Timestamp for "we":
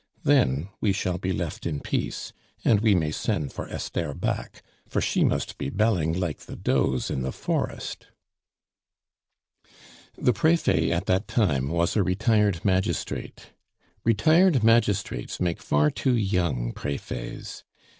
0.79-0.93, 2.81-2.95